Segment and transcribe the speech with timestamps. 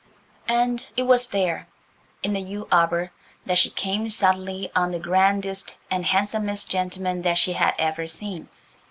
[0.47, 1.67] And it was there,
[2.23, 3.11] in a yew arbour,
[3.45, 8.49] that she came suddenly on the grandest and handsomest gentleman that she had ever seen.